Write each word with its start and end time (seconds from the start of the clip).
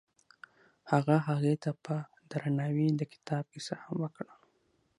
هغه 0.91 1.15
هغې 1.27 1.55
ته 1.63 1.71
په 1.83 1.95
درناوي 2.31 2.87
د 2.99 3.01
کتاب 3.13 3.43
کیسه 3.53 3.75
هم 3.83 3.95
وکړه. 4.03 4.33